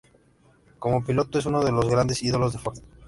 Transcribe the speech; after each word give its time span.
Como 0.79 1.03
piloto, 1.05 1.37
es 1.37 1.45
uno 1.45 1.63
de 1.63 1.71
los 1.71 1.87
grandes 1.87 2.23
ídolos 2.23 2.53
de 2.53 2.57
Ford. 2.57 2.79